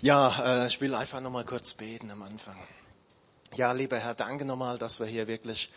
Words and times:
Ja, 0.00 0.64
äh, 0.64 0.66
ich 0.66 0.80
will 0.80 0.94
einfach 0.94 1.20
nochmal 1.20 1.44
kurz 1.44 1.74
beten 1.74 2.10
am 2.10 2.22
Anfang. 2.22 2.56
Ja, 3.54 3.72
lieber 3.72 3.98
Herr, 3.98 4.14
danke 4.14 4.44
nochmal, 4.44 4.78
dass 4.78 4.98
wir 4.98 5.06
hier 5.06 5.28
wirklich 5.28 5.70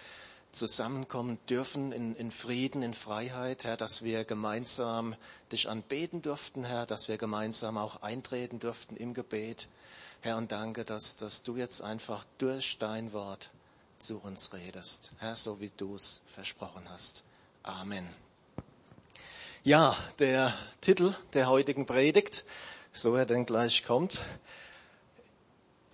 zusammenkommen 0.52 1.38
dürfen 1.50 1.92
in, 1.92 2.16
in 2.16 2.32
Frieden, 2.32 2.82
in 2.82 2.94
Freiheit, 2.94 3.64
Herr, 3.64 3.78
dass 3.78 4.04
wir 4.04 4.26
gemeinsam 4.26 5.16
dich 5.52 5.70
anbeten 5.70 6.22
durften, 6.22 6.64
Herr, 6.64 6.86
dass 6.86 7.08
wir 7.08 7.18
gemeinsam 7.18 7.78
auch 7.78 8.02
eintreten 8.02 8.60
durften 8.60 8.98
im 8.98 9.14
Gebet. 9.14 9.68
Herr, 10.22 10.38
und 10.38 10.52
danke, 10.52 10.84
dass, 10.84 11.18
dass 11.18 11.44
du 11.44 11.56
jetzt 11.56 11.82
einfach 11.82 12.26
durch 12.40 12.78
dein 12.80 13.14
Wort 13.14 13.52
zu 14.00 14.18
uns 14.18 14.54
redest. 14.54 15.12
Herr, 15.20 15.36
so 15.36 15.62
wie 15.62 15.72
du 15.78 15.96
es 15.96 16.22
versprochen 16.28 16.84
hast. 16.90 17.24
Amen. 17.64 18.08
Ja, 19.64 19.96
der 20.20 20.54
Titel 20.82 21.14
der 21.34 21.48
heutigen 21.50 21.86
Predigt, 21.86 22.46
so 22.92 23.16
er 23.16 23.26
denn 23.26 23.46
gleich 23.46 23.84
kommt, 23.84 24.20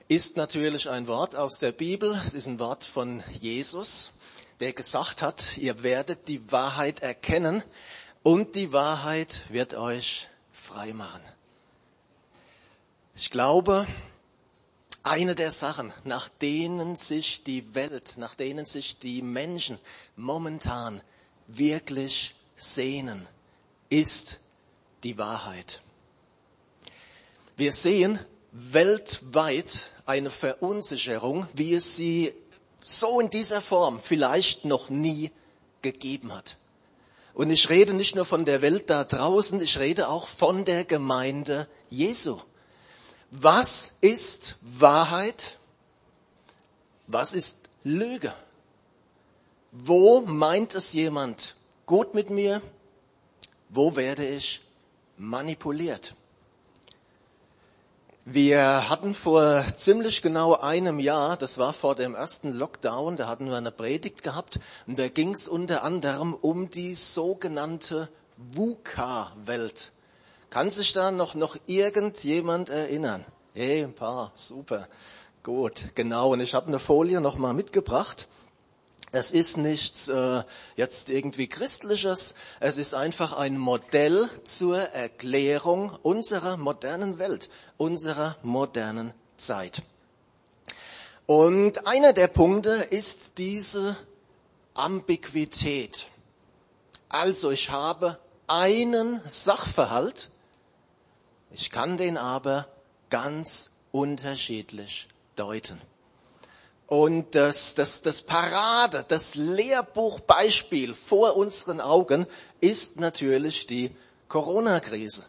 ist 0.08 0.38
natürlich 0.38 0.90
ein 0.90 1.08
Wort 1.08 1.36
aus 1.36 1.60
der 1.60 1.72
Bibel. 1.72 2.20
Es 2.26 2.34
ist 2.34 2.48
ein 2.48 2.60
Wort 2.60 2.84
von 2.84 3.24
Jesus, 3.40 4.12
der 4.60 4.74
gesagt 4.74 5.22
hat, 5.22 5.58
ihr 5.58 5.84
werdet 5.84 6.28
die 6.28 6.52
Wahrheit 6.52 7.02
erkennen 7.02 7.64
und 8.22 8.56
die 8.56 8.72
Wahrheit 8.74 9.44
wird 9.50 9.74
euch 9.74 10.28
frei 10.52 10.94
machen. 10.94 11.22
Ich 13.16 13.30
glaube, 13.30 13.88
eine 15.04 15.36
der 15.36 15.52
Sachen, 15.52 15.94
nach 16.04 16.30
denen 16.30 16.96
sich 16.96 17.44
die 17.44 17.76
Welt, 17.76 18.14
nach 18.18 18.36
denen 18.36 18.66
sich 18.66 18.98
die 19.00 19.22
Menschen 19.22 19.78
momentan 20.16 21.02
wirklich 21.48 22.36
sehnen, 22.56 23.28
ist 23.90 24.40
die 25.04 25.18
Wahrheit. 25.18 25.82
Wir 27.56 27.72
sehen 27.72 28.20
weltweit 28.52 29.90
eine 30.06 30.30
Verunsicherung, 30.30 31.48
wie 31.54 31.74
es 31.74 31.96
sie 31.96 32.34
so 32.84 33.20
in 33.20 33.30
dieser 33.30 33.62
Form 33.62 34.00
vielleicht 34.00 34.66
noch 34.66 34.90
nie 34.90 35.32
gegeben 35.82 36.34
hat. 36.34 36.58
Und 37.34 37.50
ich 37.50 37.70
rede 37.70 37.94
nicht 37.94 38.16
nur 38.16 38.26
von 38.26 38.46
der 38.46 38.62
Welt 38.62 38.90
da 38.90 39.04
draußen, 39.04 39.60
ich 39.62 39.80
rede 39.80 40.10
auch 40.10 40.28
von 40.28 40.66
der 40.66 40.86
Gemeinde 40.86 41.68
Jesu. 41.90 42.40
Was 43.32 43.98
ist 44.02 44.58
Wahrheit? 44.62 45.58
Was 47.08 47.34
ist 47.34 47.70
Lüge? 47.84 48.34
Wo 49.72 50.22
meint 50.22 50.76
es 50.76 50.94
jemand 50.94 51.56
gut 51.88 52.14
mit 52.14 52.30
mir? 52.30 52.62
Wo 53.70 53.96
werde 53.96 54.28
ich 54.28 54.62
manipuliert? 55.18 56.14
Wir 58.26 58.90
hatten 58.90 59.14
vor 59.14 59.66
ziemlich 59.76 60.22
genau 60.22 60.56
einem 60.56 60.98
Jahr, 60.98 61.36
das 61.36 61.58
war 61.58 61.74
vor 61.74 61.94
dem 61.94 62.16
ersten 62.16 62.54
Lockdown, 62.54 63.18
da 63.18 63.28
hatten 63.28 63.50
wir 63.50 63.58
eine 63.58 63.70
Predigt 63.70 64.24
gehabt 64.24 64.62
und 64.88 64.98
da 64.98 65.10
ging 65.10 65.32
es 65.32 65.50
unter 65.50 65.84
anderem 65.84 66.34
um 66.34 66.70
die 66.70 66.96
sogenannte 66.96 68.08
VUCA-Welt. 68.38 69.92
Kann 70.50 70.72
sich 70.72 70.94
da 70.94 71.12
noch, 71.12 71.36
noch 71.36 71.58
irgendjemand 71.68 72.70
erinnern? 72.70 73.26
Hey, 73.54 73.84
ein 73.84 73.94
paar, 73.94 74.32
super, 74.36 74.88
gut, 75.44 75.90
genau. 75.94 76.32
Und 76.32 76.40
ich 76.40 76.54
habe 76.54 76.68
eine 76.68 76.80
Folie 76.80 77.20
noch 77.20 77.36
mal 77.38 77.54
mitgebracht. 77.54 78.30
Es 79.16 79.30
ist 79.30 79.58
nichts 79.58 80.08
äh, 80.08 80.44
jetzt 80.76 81.12
irgendwie 81.12 81.48
Christliches, 81.48 82.34
es 82.60 82.78
ist 82.78 82.96
einfach 82.96 83.34
ein 83.34 83.60
Modell 83.60 84.28
zur 84.44 84.80
Erklärung 84.80 85.92
unserer 86.02 86.58
modernen 86.58 87.20
Welt, 87.20 87.52
unserer 87.78 88.38
modernen 88.42 89.14
Zeit. 89.38 89.84
Und 91.28 91.86
einer 91.86 92.14
der 92.14 92.28
Punkte 92.28 92.72
ist 92.72 93.38
diese 93.38 93.96
Ambiguität. 94.74 96.08
Also 97.08 97.52
ich 97.52 97.70
habe 97.70 98.18
einen 98.48 99.22
Sachverhalt, 99.28 100.32
ich 101.52 101.70
kann 101.70 101.98
den 101.98 102.18
aber 102.18 102.68
ganz 103.12 103.70
unterschiedlich 103.92 105.08
deuten. 105.36 105.80
Und 106.94 107.34
das, 107.34 107.74
das, 107.74 108.04
das 108.04 108.22
Parade, 108.22 109.04
das 109.08 109.34
Lehrbuchbeispiel 109.34 110.94
vor 110.94 111.36
unseren 111.36 111.82
Augen 111.82 112.28
ist 112.62 113.00
natürlich 113.00 113.66
die 113.66 113.96
Corona-Krise, 114.28 115.24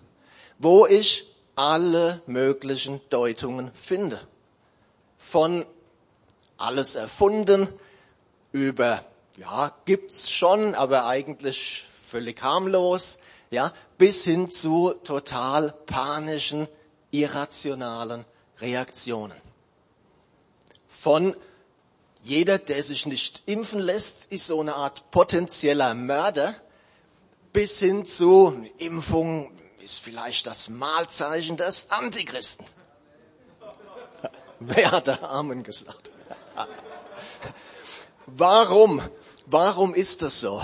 wo 0.59 0.85
ich 0.85 1.27
alle 1.55 2.21
möglichen 2.27 3.01
Deutungen 3.09 3.71
finde. 3.73 4.21
Von 5.17 5.65
alles 6.59 6.97
erfunden 6.97 7.67
über, 8.53 9.03
ja, 9.39 9.75
gibt's 9.87 10.31
schon, 10.31 10.75
aber 10.75 11.07
eigentlich 11.07 11.87
völlig 11.99 12.43
harmlos, 12.43 13.21
ja, 13.51 13.73
bis 13.97 14.25
hin 14.25 14.51
zu 14.51 14.93
total 15.03 15.73
panischen, 15.87 16.69
irrationalen 17.11 18.27
Reaktionen. 18.61 19.41
Von 20.89 21.35
jeder, 22.25 22.59
der 22.59 22.83
sich 22.83 23.05
nicht 23.05 23.43
impfen 23.45 23.81
lässt, 23.81 24.33
ist 24.33 24.47
so 24.47 24.59
eine 24.61 24.75
Art 24.75 25.11
potenzieller 25.11 25.93
Mörder, 25.95 26.55
bis 27.53 27.79
hin 27.79 28.07
zu 28.07 28.65
Impfung 28.79 29.53
ist 29.83 30.01
vielleicht 30.01 30.47
das 30.47 30.71
Mahlzeichen 30.71 31.59
des 31.59 31.91
Antichristen. 31.91 32.67
Wer 34.59 34.91
hat 34.91 35.07
da 35.07 35.17
Amen 35.21 35.63
gesagt? 35.63 36.11
Warum? 38.27 39.03
Warum 39.45 39.95
ist 39.95 40.23
das 40.23 40.41
so? 40.41 40.63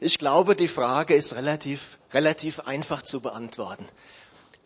Ich 0.00 0.18
glaube, 0.18 0.54
die 0.54 0.68
Frage 0.68 1.14
ist 1.14 1.34
relativ, 1.34 1.98
relativ 2.12 2.60
einfach 2.60 3.00
zu 3.00 3.22
beantworten. 3.22 3.86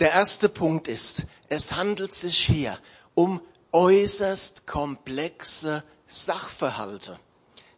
Der 0.00 0.10
erste 0.10 0.48
Punkt 0.48 0.88
ist, 0.88 1.22
es 1.48 1.72
handelt 1.76 2.12
sich 2.12 2.38
hier 2.38 2.76
um 3.14 3.40
äußerst 3.70 4.66
komplexe 4.66 5.84
Sachverhalte, 6.14 7.18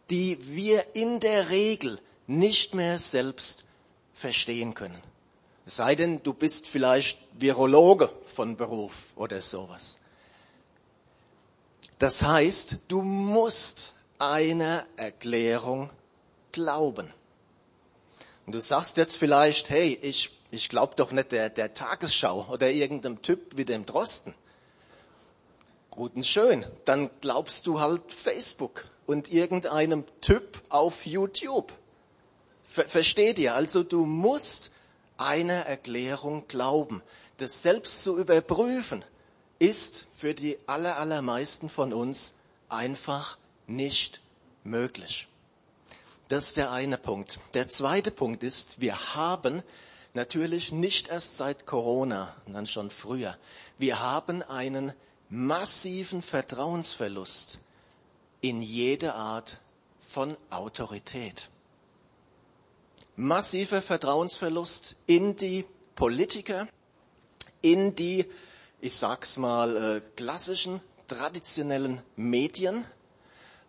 die 0.09 0.37
wir 0.55 0.95
in 0.95 1.19
der 1.19 1.49
Regel 1.49 1.99
nicht 2.27 2.73
mehr 2.73 2.99
selbst 2.99 3.65
verstehen 4.13 4.73
können. 4.73 5.01
Es 5.65 5.77
sei 5.77 5.95
denn, 5.95 6.23
du 6.23 6.33
bist 6.33 6.67
vielleicht 6.67 7.19
Virologe 7.33 8.09
von 8.25 8.55
Beruf 8.55 9.13
oder 9.15 9.41
sowas. 9.41 9.99
Das 11.99 12.23
heißt, 12.23 12.77
du 12.87 13.01
musst 13.01 13.93
einer 14.19 14.85
Erklärung 14.95 15.89
glauben. 16.51 17.11
Und 18.45 18.53
du 18.53 18.61
sagst 18.61 18.97
jetzt 18.97 19.17
vielleicht, 19.17 19.69
hey, 19.69 19.99
ich, 20.01 20.31
ich 20.51 20.69
glaube 20.69 20.95
doch 20.95 21.11
nicht 21.11 21.31
der, 21.31 21.49
der 21.49 21.73
Tagesschau 21.73 22.47
oder 22.49 22.69
irgendeinem 22.69 23.21
Typ 23.21 23.57
wie 23.57 23.65
dem 23.65 23.85
Drosten. 23.85 24.33
Gut 25.97 26.15
und 26.15 26.27
schön, 26.27 26.63
dann 26.85 27.09
glaubst 27.21 27.65
du 27.65 27.79
halt 27.79 28.13
Facebook 28.13 28.85
und 29.07 29.31
irgendeinem 29.31 30.03
Typ 30.21 30.61
auf 30.69 31.07
YouTube. 31.07 31.73
Ver 32.67 32.87
versteht 32.87 33.39
ihr? 33.39 33.55
Also 33.55 33.81
du 33.81 34.05
musst 34.05 34.69
einer 35.17 35.65
Erklärung 35.65 36.47
glauben. 36.47 37.01
Das 37.37 37.63
selbst 37.63 38.03
zu 38.03 38.19
überprüfen 38.19 39.03
ist 39.57 40.05
für 40.15 40.35
die 40.35 40.59
aller, 40.67 40.97
allermeisten 40.99 41.67
von 41.67 41.91
uns 41.91 42.35
einfach 42.69 43.39
nicht 43.65 44.21
möglich. 44.63 45.27
Das 46.27 46.49
ist 46.49 46.57
der 46.57 46.71
eine 46.71 46.99
Punkt. 46.99 47.39
Der 47.55 47.69
zweite 47.69 48.11
Punkt 48.11 48.43
ist, 48.43 48.79
wir 48.79 49.15
haben 49.15 49.63
natürlich 50.13 50.71
nicht 50.71 51.07
erst 51.07 51.37
seit 51.37 51.65
Corona, 51.65 52.35
sondern 52.45 52.67
schon 52.67 52.91
früher, 52.91 53.35
wir 53.79 53.99
haben 53.99 54.43
einen 54.43 54.93
massiven 55.29 56.21
Vertrauensverlust 56.21 57.59
in 58.41 58.61
jede 58.61 59.13
Art 59.15 59.59
von 59.99 60.37
Autorität. 60.49 61.49
Massiver 63.15 63.81
Vertrauensverlust 63.81 64.95
in 65.07 65.35
die 65.35 65.65
Politiker, 65.95 66.67
in 67.61 67.95
die, 67.95 68.25
ich 68.79 68.95
sag's 68.95 69.37
mal, 69.37 69.75
äh, 69.75 70.01
klassischen, 70.15 70.81
traditionellen 71.07 72.01
Medien, 72.15 72.85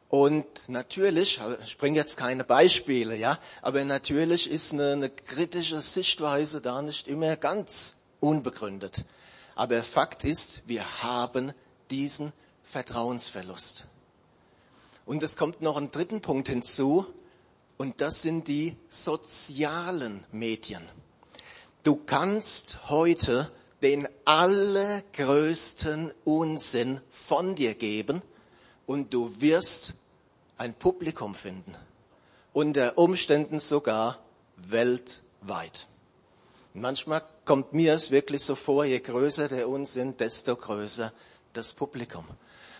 und 0.09 0.47
natürlich, 0.69 1.39
ich 1.65 1.77
bringe 1.77 1.99
jetzt 1.99 2.17
keine 2.17 2.43
Beispiele, 2.43 3.15
ja, 3.15 3.39
aber 3.61 3.85
natürlich 3.85 4.51
ist 4.51 4.73
eine, 4.73 4.93
eine 4.93 5.11
kritische 5.11 5.81
Sichtweise 5.83 6.63
da 6.63 6.81
nicht 6.81 7.09
immer 7.09 7.37
ganz 7.37 7.97
unbegründet. 8.21 9.05
Aber 9.59 9.83
Fakt 9.83 10.23
ist, 10.23 10.63
wir 10.67 11.03
haben 11.03 11.53
diesen 11.91 12.33
Vertrauensverlust. 12.63 13.87
Und 15.05 15.21
es 15.25 15.37
kommt 15.37 15.63
noch 15.63 15.77
ein 15.77 15.91
dritten 15.91 16.21
Punkt 16.21 16.49
hinzu, 16.49 17.07
und 17.77 18.01
das 18.01 18.23
sind 18.23 18.47
die 18.47 18.77
sozialen 18.89 20.25
Medien. 20.31 20.89
Du 21.83 21.97
kannst 21.97 22.89
heute 22.89 23.51
den 23.83 24.09
allergrößten 24.27 26.15
Unsinn 26.25 27.01
von 27.11 27.57
dir 27.57 27.75
geben 27.75 28.23
und 28.87 29.13
du 29.13 29.41
wirst 29.41 29.95
ein 30.57 30.73
Publikum 30.73 31.35
finden. 31.35 31.75
Unter 32.53 32.97
Umständen 32.97 33.59
sogar 33.59 34.21
weltweit. 34.57 35.89
manchmal 36.75 37.23
kommt 37.49 37.73
mir 37.73 37.95
es 37.95 38.11
wirklich 38.11 38.45
so 38.45 38.55
vor, 38.55 38.85
je 38.85 39.01
größer 39.01 39.49
der 39.49 39.71
Unsinn, 39.71 40.15
desto 40.19 40.55
größer 40.55 41.15
das 41.55 41.73
Publikum. 41.73 42.27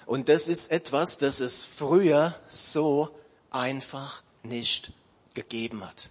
Und 0.05 0.29
das 0.29 0.47
ist 0.47 0.71
etwas, 0.71 1.17
das 1.17 1.41
es 1.41 1.65
früher 1.65 2.39
so 2.51 3.09
einfach 3.51 4.23
nicht 4.43 4.93
gegeben 5.33 5.83
hat. 5.83 6.11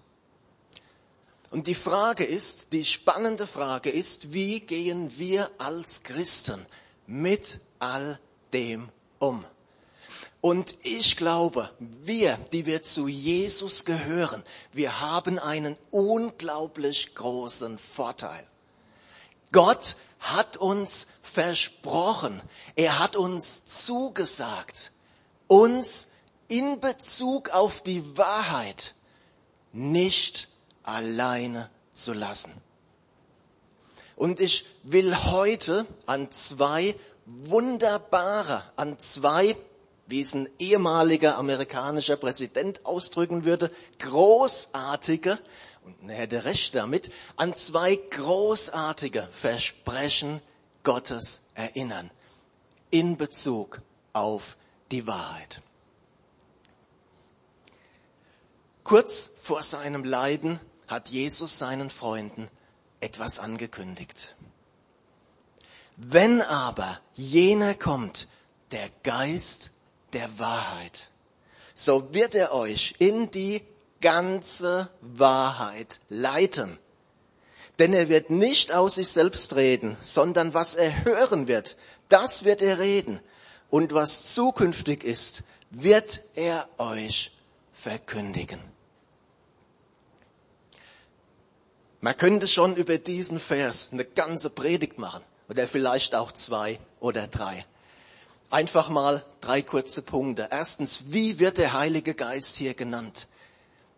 Und 1.51 1.67
die 1.67 1.75
Frage 1.75 2.23
ist, 2.23 2.73
die 2.73 2.83
spannende 2.83 3.45
Frage 3.45 3.91
ist, 3.91 4.33
wie 4.33 4.59
gehen 4.59 5.19
wir 5.19 5.51
als 5.59 6.01
Christen 6.01 6.65
mit 7.05 7.59
all 7.77 8.19
dem 8.53 8.89
um? 9.19 9.45
Und 10.41 10.77
ich 10.83 11.17
glaube, 11.17 11.71
wir, 11.79 12.37
die 12.51 12.65
wir 12.65 12.81
zu 12.83 13.07
Jesus 13.07 13.85
gehören, 13.85 14.43
wir 14.71 14.99
haben 15.01 15.39
einen 15.39 15.75
unglaublich 15.91 17.15
großen 17.15 17.77
Vorteil. 17.77 18.45
Gott 19.51 19.95
hat 20.19 20.57
uns 20.57 21.07
versprochen, 21.21 22.41
er 22.75 22.99
hat 22.99 23.15
uns 23.15 23.65
zugesagt, 23.65 24.91
uns 25.47 26.09
in 26.47 26.79
Bezug 26.79 27.49
auf 27.49 27.81
die 27.81 28.17
Wahrheit 28.17 28.95
nicht 29.73 30.49
alleine 30.83 31.69
zu 31.93 32.13
lassen. 32.13 32.51
Und 34.15 34.39
ich 34.39 34.65
will 34.83 35.15
heute 35.15 35.85
an 36.05 36.31
zwei 36.31 36.95
wunderbare, 37.25 38.63
an 38.75 38.97
zwei, 38.97 39.55
wie 40.07 40.21
es 40.21 40.33
ein 40.33 40.49
ehemaliger 40.57 41.37
amerikanischer 41.37 42.15
Präsident 42.15 42.85
ausdrücken 42.85 43.45
würde, 43.45 43.71
großartige, 43.99 45.39
und 45.83 46.09
er 46.09 46.15
hätte 46.15 46.45
recht 46.45 46.75
damit, 46.75 47.11
an 47.35 47.53
zwei 47.53 47.95
großartige 47.95 49.27
Versprechen 49.31 50.41
Gottes 50.83 51.43
erinnern 51.53 52.09
in 52.89 53.17
Bezug 53.17 53.81
auf 54.13 54.57
die 54.91 55.05
Wahrheit. 55.07 55.61
Kurz 58.83 59.31
vor 59.37 59.63
seinem 59.63 60.05
Leiden 60.05 60.61
hat 60.87 61.09
Jesus 61.09 61.59
seinen 61.59 61.89
Freunden 61.89 62.49
etwas 63.01 63.39
angekündigt. 63.39 64.35
Wenn 65.97 66.41
aber 66.41 67.01
jener 67.13 67.73
kommt, 67.73 68.29
der 68.71 68.89
Geist 69.03 69.71
der 70.17 70.39
Wahrheit, 70.39 71.09
so 71.75 72.11
wird 72.11 72.33
er 72.33 72.51
euch 72.51 72.95
in 72.97 73.29
die 73.29 73.61
ganze 74.01 74.89
Wahrheit 75.01 76.01
leiten. 76.09 76.79
Denn 77.77 77.93
er 77.93 78.09
wird 78.09 78.31
nicht 78.31 78.73
aus 78.73 78.95
sich 78.95 79.09
selbst 79.09 79.55
reden, 79.55 79.95
sondern 80.01 80.55
was 80.55 80.73
er 80.73 81.05
hören 81.05 81.47
wird, 81.47 81.77
das 82.09 82.45
wird 82.45 82.63
er 82.63 82.79
reden. 82.79 83.19
Und 83.69 83.93
was 83.93 84.33
zukünftig 84.33 85.03
ist, 85.03 85.43
wird 85.69 86.23
er 86.33 86.67
euch 86.79 87.31
verkündigen. 87.71 88.59
Man 92.01 92.17
könnte 92.17 92.47
schon 92.47 92.75
über 92.75 92.97
diesen 92.97 93.39
Vers 93.39 93.89
eine 93.91 94.05
ganze 94.05 94.49
Predigt 94.49 94.97
machen 94.97 95.23
oder 95.47 95.67
vielleicht 95.67 96.15
auch 96.15 96.31
zwei 96.31 96.79
oder 96.99 97.27
drei. 97.27 97.65
Einfach 98.49 98.89
mal 98.89 99.25
drei 99.41 99.61
kurze 99.61 100.01
Punkte. 100.01 100.47
Erstens, 100.51 101.11
wie 101.11 101.39
wird 101.39 101.57
der 101.57 101.73
Heilige 101.73 102.13
Geist 102.13 102.55
hier 102.57 102.73
genannt? 102.73 103.27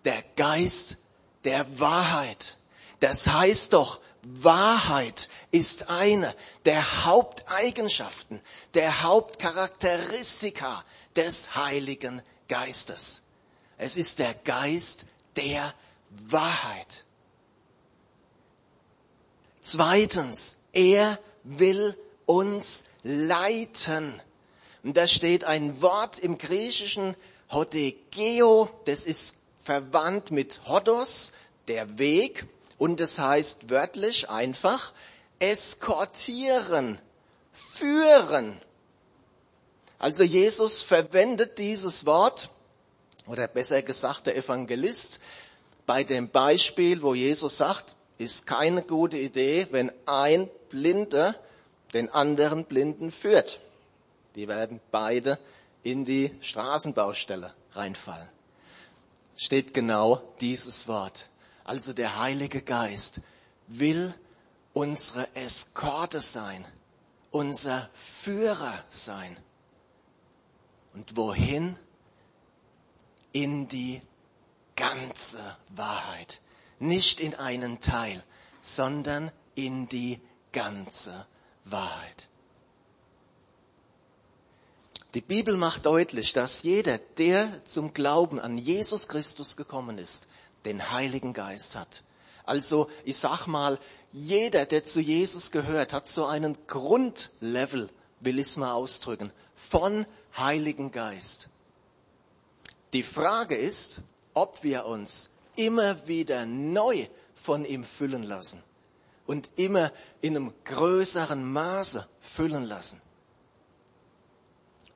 Der 0.05 0.23
Geist 0.35 0.97
der 1.43 1.79
Wahrheit. 1.79 2.57
Das 2.99 3.27
heißt 3.27 3.73
doch, 3.73 4.01
Wahrheit 4.23 5.29
ist 5.51 5.89
eine 5.89 6.35
der 6.65 7.05
Haupteigenschaften, 7.05 8.41
der 8.73 9.03
Hauptcharakteristika 9.03 10.83
des 11.15 11.55
Heiligen 11.55 12.21
Geistes. 12.47 13.23
Es 13.77 13.95
ist 13.95 14.19
der 14.19 14.33
Geist 14.33 15.05
der 15.37 15.73
Wahrheit. 16.09 17.05
Zweitens, 19.61 20.57
er 20.73 21.19
will 21.43 21.97
uns 22.25 22.85
leiten. 23.03 24.21
Und 24.83 24.95
da 24.95 25.07
steht 25.07 25.43
ein 25.43 25.81
Wort 25.81 26.19
im 26.19 26.37
Griechischen, 26.37 27.15
Hodegeo, 27.51 28.69
das 28.85 29.05
ist 29.05 29.37
verwandt 29.59 30.31
mit 30.31 30.61
Hodos, 30.67 31.33
der 31.67 31.97
Weg, 31.97 32.45
und 32.77 33.01
es 33.01 33.19
heißt 33.19 33.69
wörtlich 33.69 34.29
einfach 34.29 34.93
eskortieren, 35.39 36.99
führen. 37.51 38.59
Also 39.97 40.23
Jesus 40.23 40.81
verwendet 40.81 41.57
dieses 41.57 42.05
Wort, 42.05 42.49
oder 43.27 43.47
besser 43.47 43.81
gesagt 43.81 44.27
der 44.27 44.37
Evangelist, 44.37 45.19
bei 45.85 46.03
dem 46.03 46.29
Beispiel, 46.29 47.01
wo 47.01 47.13
Jesus 47.13 47.57
sagt, 47.57 47.95
ist 48.17 48.47
keine 48.47 48.83
gute 48.83 49.17
Idee, 49.17 49.67
wenn 49.71 49.91
ein 50.05 50.49
Blinder 50.69 51.35
den 51.93 52.09
anderen 52.09 52.65
Blinden 52.65 53.11
führt. 53.11 53.59
Die 54.35 54.47
werden 54.47 54.79
beide 54.91 55.39
in 55.83 56.05
die 56.05 56.35
Straßenbaustelle 56.41 57.53
reinfallen. 57.71 58.27
Steht 59.35 59.73
genau 59.73 60.21
dieses 60.41 60.87
Wort. 60.87 61.29
Also 61.63 61.93
der 61.93 62.19
Heilige 62.19 62.61
Geist 62.61 63.21
will 63.67 64.13
unsere 64.73 65.27
Eskorte 65.35 66.21
sein, 66.21 66.65
unser 67.31 67.89
Führer 67.93 68.83
sein. 68.89 69.37
Und 70.93 71.15
wohin? 71.15 71.77
In 73.31 73.67
die 73.67 74.01
ganze 74.75 75.39
Wahrheit 75.69 76.41
nicht 76.79 77.19
in 77.19 77.35
einen 77.35 77.81
Teil, 77.81 78.23
sondern 78.61 79.31
in 79.55 79.87
die 79.87 80.21
ganze 80.51 81.27
Wahrheit. 81.65 82.28
Die 85.15 85.21
Bibel 85.21 85.57
macht 85.57 85.87
deutlich, 85.87 86.33
dass 86.33 86.61
jeder, 86.61 86.99
der 87.17 87.65
zum 87.65 87.93
Glauben 87.93 88.39
an 88.39 88.59
Jesus 88.59 89.07
Christus 89.07 89.57
gekommen 89.57 89.97
ist, 89.97 90.27
den 90.65 90.91
Heiligen 90.91 91.33
Geist 91.33 91.75
hat. 91.75 92.03
Also, 92.45 92.89
ich 93.05 93.17
sag 93.17 93.47
mal, 93.47 93.79
jeder, 94.11 94.65
der 94.65 94.83
zu 94.83 94.99
Jesus 94.99 95.49
gehört, 95.49 95.93
hat 95.93 96.07
so 96.07 96.25
einen 96.25 96.57
Grundlevel, 96.67 97.89
will 98.19 98.37
ich 98.37 98.47
es 98.47 98.57
mal 98.57 98.73
ausdrücken, 98.73 99.31
von 99.55 100.05
Heiligen 100.37 100.91
Geist. 100.91 101.49
Die 102.93 103.03
Frage 103.03 103.55
ist, 103.55 104.01
ob 104.35 104.63
wir 104.63 104.85
uns 104.85 105.31
immer 105.55 106.07
wieder 106.07 106.45
neu 106.45 107.07
von 107.33 107.65
ihm 107.65 107.83
füllen 107.83 108.23
lassen 108.23 108.63
und 109.25 109.49
immer 109.55 109.91
in 110.21 110.35
einem 110.35 110.53
größeren 110.65 111.51
Maße 111.51 112.07
füllen 112.19 112.65
lassen. 112.65 113.01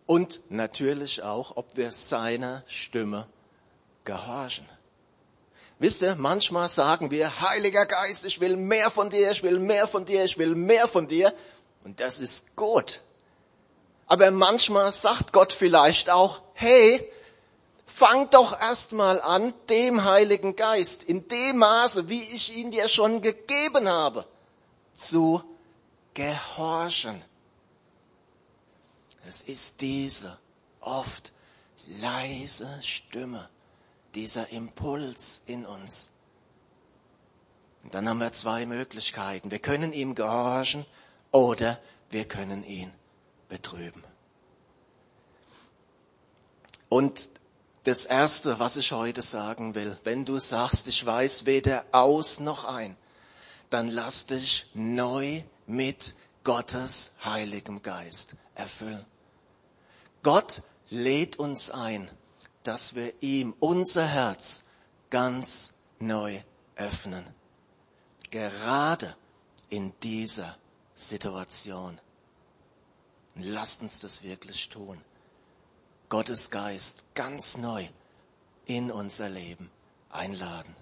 Und 0.06 0.42
natürlich 0.50 1.24
auch, 1.24 1.56
ob 1.56 1.78
wir 1.78 1.92
seiner 1.92 2.64
Stimme 2.68 3.28
gehorchen. 4.06 4.68
Wisst 5.80 6.02
ihr, 6.02 6.16
manchmal 6.16 6.70
sagen 6.70 7.12
wir, 7.12 7.42
Heiliger 7.42 7.86
Geist, 7.86 8.26
ich 8.26 8.40
will 8.40 8.56
mehr 8.56 8.92
von 8.92 9.10
dir, 9.10 9.32
ich 9.32 9.44
will 9.44 9.60
mehr 9.60 9.88
von 9.88 10.06
dir, 10.06 10.24
ich 10.24 10.38
will 10.38 10.56
mehr 10.56 10.88
von 10.88 11.08
dir. 11.08 11.34
Und 11.84 12.00
das 12.00 12.20
ist 12.20 12.56
gut. 12.56 13.02
Aber 14.06 14.32
manchmal 14.32 14.92
sagt 14.92 15.34
Gott 15.34 15.54
vielleicht 15.54 16.10
auch, 16.10 16.42
hey, 16.54 17.10
Fang 17.96 18.30
doch 18.32 18.60
erstmal 18.60 19.22
an, 19.22 19.54
dem 19.70 20.04
Heiligen 20.04 20.56
Geist 20.56 21.04
in 21.04 21.28
dem 21.28 21.60
Maße, 21.60 22.10
wie 22.10 22.24
ich 22.24 22.58
ihn 22.58 22.72
dir 22.72 22.88
schon 22.88 23.22
gegeben 23.22 23.88
habe, 23.88 24.26
zu 24.96 25.44
gehorchen. 26.16 27.24
Es 29.28 29.42
ist 29.42 29.82
diese 29.82 30.38
oft 30.80 31.32
leise 32.02 32.82
Stimme, 32.82 33.50
dieser 34.16 34.50
Impuls 34.50 35.42
in 35.46 35.66
uns. 35.66 36.10
Und 37.84 37.94
dann 37.94 38.08
haben 38.08 38.20
wir 38.20 38.32
zwei 38.32 38.66
Möglichkeiten. 38.66 39.52
Wir 39.52 39.60
können 39.60 39.94
ihm 39.94 40.16
gehorchen 40.16 40.86
oder 41.32 41.80
wir 42.10 42.26
können 42.26 42.64
ihn 42.64 42.92
betrüben. 43.50 44.04
Und 46.90 47.30
das 47.84 48.06
Erste, 48.06 48.60
was 48.60 48.78
ich 48.78 48.92
heute 48.92 49.22
sagen 49.22 49.76
will, 49.76 49.98
wenn 50.04 50.26
du 50.26 50.40
sagst, 50.40 50.88
ich 50.88 51.06
weiß 51.06 51.46
weder 51.46 51.86
aus 51.92 52.40
noch 52.40 52.66
ein, 52.66 52.96
dann 53.70 53.90
lass 53.90 54.28
dich 54.28 54.68
neu 54.74 55.44
mit 55.66 56.16
Gottes 56.44 57.14
Heiligem 57.24 57.82
Geist 57.82 58.36
erfüllen. 58.56 59.06
Gott 60.24 60.64
lädt 60.90 61.38
uns 61.38 61.70
ein, 61.70 62.10
dass 62.64 62.96
wir 62.96 63.22
ihm 63.22 63.54
unser 63.60 64.08
Herz 64.08 64.64
ganz 65.10 65.74
neu 66.00 66.42
öffnen. 66.76 67.26
Gerade 68.32 69.16
in 69.70 69.94
dieser 70.02 70.58
Situation. 70.96 72.00
Lasst 73.36 73.82
uns 73.82 74.00
das 74.00 74.24
wirklich 74.24 74.70
tun. 74.70 75.02
Gottes 76.10 76.50
Geist 76.52 77.04
ganz 77.16 77.58
neu 77.58 77.88
in 78.66 78.92
unser 78.92 79.30
Leben 79.30 79.70
einladen. 80.10 80.76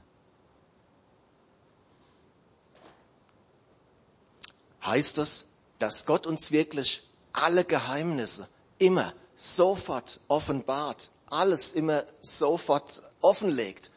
Heißt 4.85 5.17
es, 5.17 5.47
dass 5.79 6.05
Gott 6.05 6.27
uns 6.27 6.51
wirklich 6.51 7.07
alle 7.33 7.63
Geheimnisse 7.63 8.47
immer 8.77 9.13
sofort 9.41 10.19
offenbart, 10.27 11.09
alles 11.27 11.73
immer 11.73 12.03
sofort 12.21 13.01
offenlegt? 13.21 13.89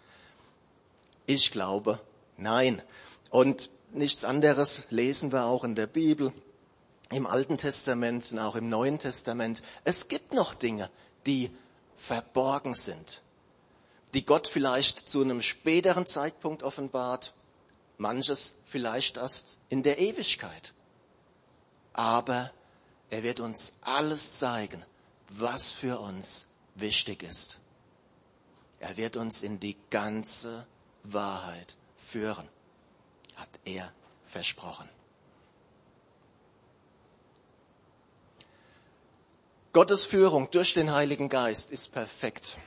Ich 1.26 1.50
glaube, 1.50 2.00
nein. 2.38 2.80
Und 3.30 3.70
nichts 3.92 4.24
anderes 4.24 4.86
lesen 4.88 5.32
wir 5.32 5.44
auch 5.44 5.64
in 5.64 5.74
der 5.74 5.86
Bibel, 5.86 6.32
im 7.10 7.26
Alten 7.26 7.58
Testament 7.58 8.32
und 8.32 8.38
auch 8.38 8.56
im 8.56 8.70
Neuen 8.70 8.98
Testament. 8.98 9.62
Es 9.84 10.08
gibt 10.08 10.32
noch 10.32 10.54
Dinge, 10.54 10.88
die 11.26 11.50
verborgen 11.94 12.74
sind, 12.74 13.20
die 14.14 14.24
Gott 14.24 14.48
vielleicht 14.48 15.08
zu 15.08 15.20
einem 15.20 15.42
späteren 15.42 16.06
Zeitpunkt 16.06 16.62
offenbart, 16.62 17.34
manches 17.98 18.54
vielleicht 18.64 19.18
erst 19.18 19.58
in 19.68 19.82
der 19.82 19.98
Ewigkeit. 19.98 20.72
Aber 21.92 22.50
er 23.10 23.22
wird 23.22 23.40
uns 23.40 23.74
alles 23.82 24.38
zeigen, 24.38 24.84
was 25.28 25.72
für 25.72 25.98
uns 25.98 26.46
wichtig 26.74 27.22
ist. 27.22 27.58
Er 28.80 28.96
wird 28.96 29.16
uns 29.16 29.42
in 29.42 29.60
die 29.60 29.76
ganze 29.90 30.66
Wahrheit 31.04 31.76
führen, 31.96 32.48
hat 33.36 33.48
er 33.64 33.92
versprochen. 34.26 34.88
Gottes 39.72 40.04
Führung 40.04 40.50
durch 40.50 40.74
den 40.74 40.92
Heiligen 40.92 41.28
Geist 41.28 41.72
ist 41.72 41.92
perfekt. 41.92 42.58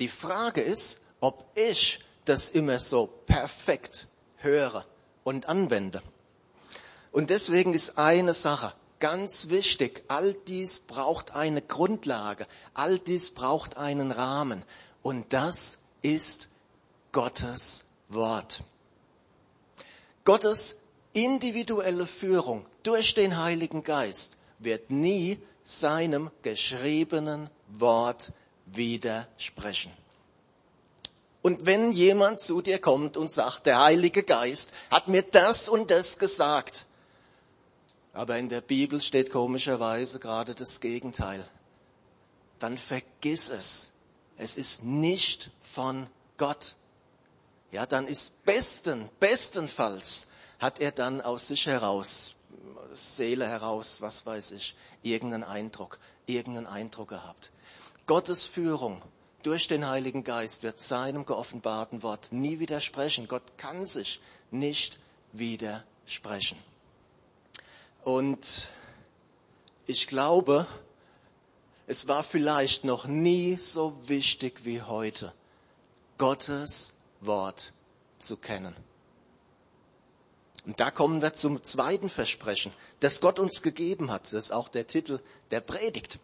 Die 0.00 0.08
Frage 0.08 0.60
ist, 0.60 1.02
ob 1.20 1.46
ich 1.56 2.00
das 2.24 2.48
immer 2.48 2.80
so 2.80 3.06
perfekt 3.26 4.08
höre 4.38 4.84
und 5.22 5.48
anwende. 5.48 6.02
Und 7.12 7.30
deswegen 7.30 7.74
ist 7.74 7.96
eine 7.96 8.34
Sache 8.34 8.74
ganz 9.00 9.48
wichtig. 9.48 10.04
All 10.08 10.34
dies 10.46 10.80
braucht 10.80 11.34
eine 11.34 11.62
Grundlage. 11.62 12.46
All 12.74 12.98
dies 12.98 13.30
braucht 13.30 13.76
einen 13.76 14.10
Rahmen. 14.10 14.62
Und 15.02 15.32
das 15.32 15.78
ist 16.02 16.48
Gottes 17.12 17.84
Wort. 18.08 18.62
Gottes 20.24 20.76
individuelle 21.12 22.06
Führung 22.06 22.66
durch 22.82 23.14
den 23.14 23.38
Heiligen 23.38 23.82
Geist 23.82 24.36
wird 24.58 24.90
nie 24.90 25.38
seinem 25.64 26.30
geschriebenen 26.42 27.50
Wort 27.68 28.32
widersprechen. 28.66 29.92
Und 31.42 31.64
wenn 31.64 31.92
jemand 31.92 32.40
zu 32.40 32.60
dir 32.60 32.80
kommt 32.80 33.16
und 33.16 33.30
sagt, 33.30 33.66
der 33.66 33.80
Heilige 33.80 34.24
Geist 34.24 34.72
hat 34.90 35.06
mir 35.06 35.22
das 35.22 35.68
und 35.68 35.92
das 35.92 36.18
gesagt, 36.18 36.85
aber 38.16 38.38
in 38.38 38.48
der 38.48 38.62
Bibel 38.62 39.00
steht 39.00 39.30
komischerweise 39.30 40.18
gerade 40.18 40.54
das 40.54 40.80
Gegenteil, 40.80 41.46
dann 42.58 42.78
vergiss 42.78 43.50
es. 43.50 43.88
Es 44.38 44.56
ist 44.56 44.84
nicht 44.84 45.50
von 45.60 46.08
Gott. 46.38 46.76
Ja, 47.72 47.84
dann 47.84 48.06
ist 48.06 48.44
besten, 48.44 49.10
bestenfalls 49.20 50.28
hat 50.58 50.80
er 50.80 50.92
dann 50.92 51.20
aus 51.20 51.48
sich 51.48 51.66
heraus, 51.66 52.36
Seele 52.92 53.46
heraus, 53.46 54.00
was 54.00 54.24
weiß 54.24 54.52
ich, 54.52 54.74
irgendeinen 55.02 55.44
Eindruck, 55.44 55.98
irgendeinen 56.24 56.66
Eindruck 56.66 57.08
gehabt. 57.08 57.52
Gottes 58.06 58.46
Führung 58.46 59.02
durch 59.42 59.68
den 59.68 59.86
Heiligen 59.86 60.24
Geist 60.24 60.62
wird 60.62 60.78
seinem 60.78 61.26
geoffenbarten 61.26 62.02
Wort 62.02 62.28
nie 62.32 62.60
widersprechen. 62.60 63.28
Gott 63.28 63.58
kann 63.58 63.84
sich 63.84 64.20
nicht 64.50 64.98
widersprechen. 65.32 66.56
Und 68.06 68.68
ich 69.84 70.06
glaube, 70.06 70.64
es 71.88 72.06
war 72.06 72.22
vielleicht 72.22 72.84
noch 72.84 73.06
nie 73.06 73.56
so 73.56 73.98
wichtig 74.08 74.64
wie 74.64 74.80
heute, 74.80 75.32
Gottes 76.16 76.94
Wort 77.20 77.72
zu 78.20 78.36
kennen. 78.36 78.76
Und 80.66 80.78
da 80.78 80.92
kommen 80.92 81.20
wir 81.20 81.32
zum 81.32 81.64
zweiten 81.64 82.08
Versprechen, 82.08 82.72
das 83.00 83.20
Gott 83.20 83.40
uns 83.40 83.60
gegeben 83.60 84.12
hat. 84.12 84.26
Das 84.26 84.44
ist 84.44 84.52
auch 84.52 84.68
der 84.68 84.86
Titel 84.86 85.18
der 85.50 85.60
Predigt. 85.60 86.20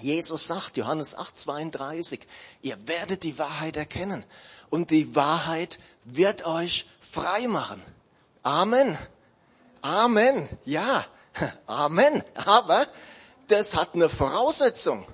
Jesus 0.00 0.46
sagt, 0.46 0.76
Johannes 0.76 1.14
8, 1.14 1.38
32, 1.38 2.20
ihr 2.60 2.76
werdet 2.86 3.22
die 3.22 3.38
Wahrheit 3.38 3.78
erkennen 3.78 4.24
und 4.68 4.90
die 4.90 5.14
Wahrheit 5.14 5.78
wird 6.04 6.44
euch 6.44 6.84
frei 7.00 7.48
machen. 7.48 7.82
Amen. 8.42 8.98
Amen. 9.82 10.48
Ja. 10.64 11.06
Amen. 11.66 12.22
Aber 12.34 12.86
das 13.48 13.74
hat 13.74 13.94
eine 13.94 14.08
Voraussetzung. 14.08 15.06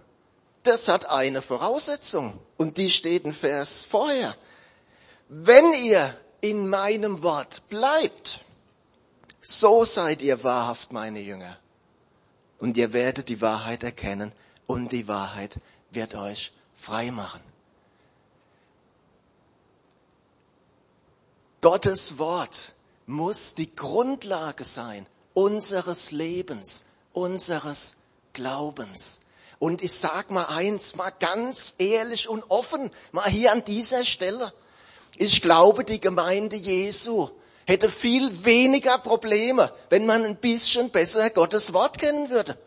Das 0.63 0.89
hat 0.89 1.11
eine 1.11 1.43
Voraussetzung. 1.43 2.39
Und 2.57 2.79
die 2.79 2.91
steht 2.91 3.25
in 3.25 3.33
Vers 3.33 3.85
vorher. 3.85 4.35
Wenn 5.29 5.73
ihr 5.73 6.17
in 6.41 6.69
meinem 6.69 7.23
Wort 7.23 7.69
bleibt, 7.69 8.41
so 9.41 9.85
seid 9.85 10.23
ihr 10.23 10.43
wahrhaft 10.45 10.93
meine 10.93 11.21
Jünger. 11.21 11.57
Und 12.59 12.77
ihr 12.77 12.93
werdet 12.93 13.29
die 13.29 13.41
Wahrheit 13.41 13.83
erkennen 13.83 14.33
und 14.67 14.93
die 14.93 15.09
Wahrheit 15.09 15.61
wird 15.91 16.15
euch 16.15 16.53
frei 16.75 17.11
machen. 17.11 17.41
Gottes 21.61 22.19
Wort 22.19 22.74
muss 23.07 23.55
die 23.55 23.75
Grundlage 23.75 24.65
sein 24.65 25.07
unseres 25.35 26.11
Lebens, 26.11 26.85
unseres 27.13 27.97
Glaubens. 28.33 29.21
Und 29.59 29.83
ich 29.83 29.93
sag 29.93 30.31
mal 30.31 30.47
eins, 30.47 30.97
mal 30.97 31.11
ganz 31.11 31.75
ehrlich 31.79 32.29
und 32.29 32.43
offen, 32.51 32.91
mal 33.13 33.29
hier 33.29 33.53
an 33.53 33.65
dieser 33.65 34.05
Stelle. 34.05 34.53
Ich 35.17 35.43
glaube, 35.43 35.85
die 35.85 36.01
Gemeinde 36.01 36.57
Jesu 36.57 37.31
hätte 37.67 37.91
viel 37.91 38.45
weniger 38.45 38.99
Probleme, 38.99 39.73
wenn 39.91 40.07
man 40.07 40.25
ein 40.25 40.37
bisschen 40.37 40.91
besser 40.91 41.31
Gottes 41.31 41.73
Wort 41.73 41.99
kennen 41.99 42.31
würde. 42.31 42.59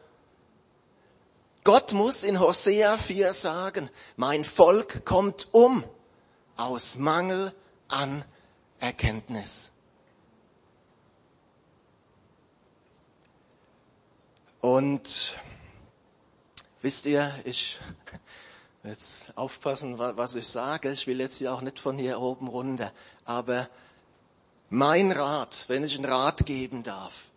Gott 1.64 1.92
muss 1.92 2.24
in 2.24 2.40
Hosea 2.40 2.98
4 2.98 3.34
sagen, 3.34 3.90
mein 4.16 4.46
Volk 4.46 5.04
kommt 5.06 5.50
um 5.52 5.84
aus 6.56 6.96
Mangel 6.96 7.54
an 7.90 8.24
Erkenntnis. 8.80 9.72
Und 14.62 15.36
wisst 16.82 17.06
ihr, 17.06 17.34
ich 17.44 17.80
jetzt 18.84 19.38
aufpassen, 19.38 19.98
was 19.98 20.36
ich 20.36 20.48
sage. 20.48 20.92
Ich 20.92 21.08
will 21.08 21.20
jetzt 21.20 21.38
hier 21.38 21.54
auch 21.54 21.62
nicht 21.62 21.80
von 21.80 21.98
hier 21.98 22.20
oben 22.20 22.48
runter. 22.48 22.92
Aber 23.26 23.70
mein 24.70 25.12
Rat, 25.12 25.66
wenn 25.68 25.84
ich 25.84 25.96
einen 25.96 26.06
Rat 26.06 26.46
geben 26.46 26.84
darf, 26.84 27.30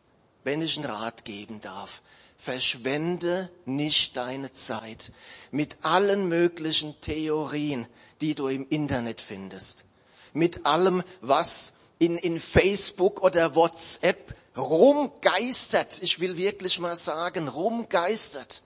wenn 0.44 0.62
ich 0.62 0.76
einen 0.76 0.90
Rat 0.90 1.24
geben 1.24 1.60
darf, 1.60 2.02
verschwende 2.36 3.50
nicht 3.66 4.16
deine 4.16 4.50
Zeit 4.52 5.12
mit 5.50 5.76
allen 5.82 6.28
möglichen 6.28 6.98
Theorien, 7.02 7.86
die 8.22 8.34
du 8.34 8.48
im 8.48 8.66
Internet 8.68 9.20
findest. 9.20 9.84
Mit 10.32 10.64
allem, 10.64 11.02
was 11.20 11.74
in, 11.98 12.16
in 12.16 12.40
Facebook 12.40 13.22
oder 13.22 13.54
WhatsApp 13.54 14.34
rumgeistert. 14.56 16.02
Ich 16.02 16.20
will 16.20 16.36
wirklich 16.36 16.78
mal 16.78 16.96
sagen, 16.96 17.48
rumgeistert. 17.48 18.62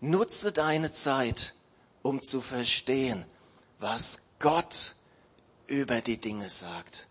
Nutze 0.00 0.52
deine 0.52 0.90
Zeit, 0.90 1.54
um 2.02 2.22
zu 2.22 2.40
verstehen, 2.40 3.24
was 3.78 4.22
Gott 4.38 4.94
über 5.66 6.00
die 6.00 6.16
Dinge 6.16 6.48
sagt. 6.48 7.06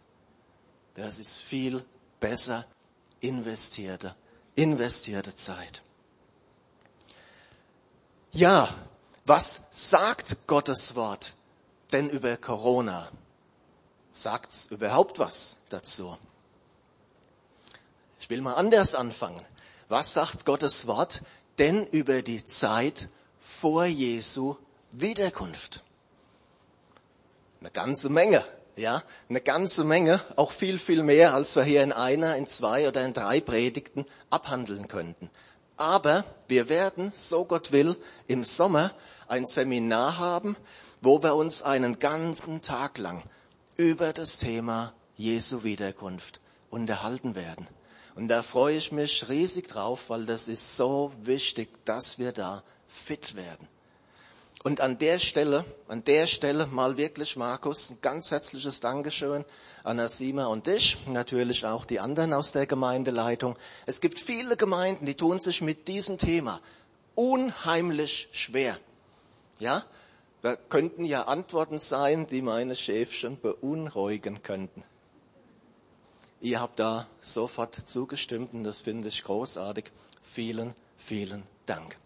Das 0.95 1.19
ist 1.19 1.37
viel 1.37 1.85
besser 2.19 2.65
investierte 3.21 4.15
investierte 4.55 5.35
Zeit. 5.35 5.81
Ja, 8.31 8.69
was 9.25 9.63
sagt 9.71 10.47
Gottes 10.47 10.95
Wort 10.95 11.35
denn 11.91 12.09
über 12.09 12.37
Corona? 12.37 13.09
Sagt's 14.13 14.67
überhaupt 14.67 15.19
was 15.19 15.57
dazu? 15.69 16.17
Ich 18.21 18.29
will 18.29 18.41
mal 18.41 18.53
anders 18.53 18.93
anfangen. 18.93 19.41
Was 19.89 20.13
sagt 20.13 20.45
Gottes 20.45 20.85
Wort 20.85 21.23
denn 21.57 21.87
über 21.87 22.21
die 22.21 22.45
Zeit 22.45 23.09
vor 23.39 23.85
Jesu 23.85 24.57
Wiederkunft? 24.91 25.83
Eine 27.59 27.71
ganze 27.71 28.09
Menge, 28.09 28.45
ja, 28.75 29.01
eine 29.27 29.41
ganze 29.41 29.83
Menge, 29.83 30.21
auch 30.35 30.51
viel, 30.51 30.77
viel 30.77 31.01
mehr, 31.01 31.33
als 31.33 31.55
wir 31.55 31.63
hier 31.63 31.81
in 31.81 31.91
einer, 31.91 32.35
in 32.35 32.45
zwei 32.45 32.87
oder 32.87 33.03
in 33.03 33.13
drei 33.13 33.41
Predigten 33.41 34.05
abhandeln 34.29 34.87
könnten. 34.87 35.31
Aber 35.75 36.23
wir 36.47 36.69
werden, 36.69 37.11
so 37.15 37.43
Gott 37.43 37.71
will, 37.71 37.97
im 38.27 38.43
Sommer 38.43 38.91
ein 39.27 39.45
Seminar 39.45 40.19
haben, 40.19 40.55
wo 41.01 41.23
wir 41.23 41.33
uns 41.33 41.63
einen 41.63 41.97
ganzen 41.97 42.61
Tag 42.61 42.99
lang 42.99 43.23
über 43.77 44.13
das 44.13 44.37
Thema 44.37 44.93
Jesu 45.17 45.63
Wiederkunft 45.63 46.39
unterhalten 46.69 47.33
werden. 47.33 47.67
Und 48.15 48.27
da 48.27 48.43
freue 48.43 48.77
ich 48.77 48.91
mich 48.91 49.29
riesig 49.29 49.67
drauf, 49.67 50.09
weil 50.09 50.25
das 50.25 50.47
ist 50.47 50.75
so 50.75 51.11
wichtig, 51.21 51.69
dass 51.85 52.19
wir 52.19 52.31
da 52.31 52.63
fit 52.87 53.35
werden. 53.35 53.67
Und 54.63 54.79
an 54.79 54.99
der 54.99 55.17
Stelle, 55.17 55.65
an 55.87 56.03
der 56.03 56.27
Stelle 56.27 56.67
mal 56.67 56.97
wirklich, 56.97 57.35
Markus, 57.35 57.89
ein 57.89 57.97
ganz 58.01 58.29
herzliches 58.29 58.79
Dankeschön 58.79 59.43
an 59.83 59.99
Asima 59.99 60.45
und 60.45 60.67
dich, 60.67 60.97
natürlich 61.07 61.65
auch 61.65 61.85
die 61.85 61.99
anderen 61.99 62.31
aus 62.33 62.51
der 62.51 62.67
Gemeindeleitung. 62.67 63.57
Es 63.87 64.01
gibt 64.01 64.19
viele 64.19 64.57
Gemeinden, 64.57 65.05
die 65.05 65.15
tun 65.15 65.39
sich 65.39 65.61
mit 65.61 65.87
diesem 65.87 66.19
Thema 66.19 66.61
unheimlich 67.15 68.29
schwer. 68.33 68.77
Ja? 69.57 69.83
Da 70.43 70.55
könnten 70.55 71.05
ja 71.05 71.23
Antworten 71.23 71.79
sein, 71.79 72.27
die 72.27 72.43
meine 72.43 72.75
Schäfchen 72.75 73.39
beunruhigen 73.39 74.43
könnten. 74.43 74.83
Ihr 76.41 76.59
habt 76.59 76.79
da 76.79 77.07
sofort 77.21 77.75
zugestimmt 77.87 78.53
und 78.53 78.63
das 78.63 78.81
finde 78.81 79.09
ich 79.09 79.23
großartig. 79.23 79.91
Vielen, 80.23 80.73
vielen 80.97 81.43
Dank. 81.67 81.97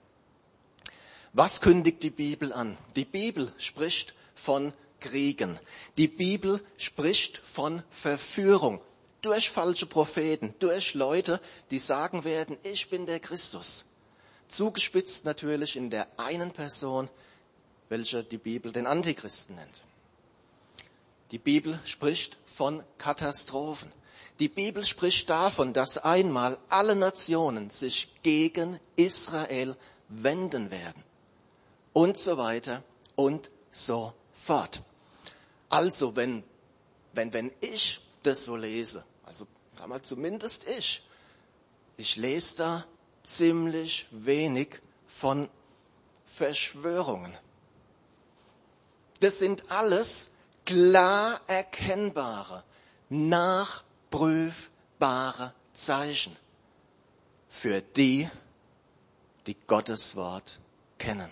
Was 1.32 1.62
kündigt 1.62 2.04
die 2.04 2.10
Bibel 2.10 2.52
an? 2.52 2.78
Die 2.96 3.06
Bibel 3.06 3.52
spricht 3.58 4.14
von 4.34 4.74
Kriegen. 5.00 5.58
Die 5.98 6.10
Bibel 6.10 6.62
spricht 6.78 7.38
von 7.38 7.82
Verführung 7.90 8.82
durch 9.22 9.50
falsche 9.50 9.86
Propheten, 9.86 10.54
durch 10.60 10.94
Leute, 10.94 11.40
die 11.72 11.80
sagen 11.80 12.26
werden, 12.26 12.58
ich 12.64 12.90
bin 12.90 13.06
der 13.06 13.20
Christus. 13.20 13.86
Zugespitzt 14.50 15.26
natürlich 15.26 15.78
in 15.78 15.90
der 15.90 16.08
einen 16.20 16.52
Person, 16.52 17.10
welche 17.90 18.24
die 18.24 18.38
Bibel 18.38 18.72
den 18.72 18.86
Antichristen 18.86 19.56
nennt. 19.56 19.82
Die 21.32 21.40
Bibel 21.40 21.80
spricht 21.86 22.38
von 22.46 22.84
Katastrophen. 22.98 23.92
Die 24.40 24.50
Bibel 24.50 24.84
spricht 24.84 25.30
davon, 25.30 25.72
dass 25.72 25.98
einmal 25.98 26.58
alle 26.68 26.96
Nationen 26.96 27.70
sich 27.70 28.14
gegen 28.22 28.80
Israel 28.98 29.78
wenden 30.10 30.72
werden. 30.72 31.04
Und 31.94 32.18
so 32.18 32.38
weiter 32.38 32.84
und 33.16 33.50
so 33.72 34.14
fort. 34.34 34.82
Also, 35.70 36.16
wenn, 36.18 36.44
wenn, 37.14 37.32
wenn 37.32 37.52
ich 37.62 38.02
das 38.24 38.44
so 38.44 38.58
lese, 38.58 39.06
also 39.26 39.48
mal 39.88 40.02
zumindest 40.02 40.68
ich, 40.68 41.02
ich 41.96 42.18
lese 42.18 42.58
da 42.58 42.86
ziemlich 43.24 44.08
wenig 44.12 44.82
von 45.08 45.50
Verschwörungen. 46.26 47.34
Das 49.22 49.40
sind 49.40 49.72
alles 49.72 50.32
klar 50.66 51.40
erkennbare, 51.48 52.64
nach 53.08 53.85
prüfbare 54.16 55.54
Zeichen 55.74 56.38
für 57.50 57.82
die, 57.82 58.30
die 59.46 59.58
Gottes 59.68 60.16
Wort 60.16 60.62
kennen. 60.98 61.30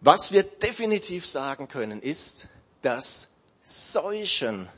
Was 0.00 0.30
wir 0.30 0.44
definitiv 0.44 1.26
sagen 1.26 1.66
können, 1.66 2.00
ist, 2.00 2.46
dass 2.82 3.30
Seuchen 3.62 4.68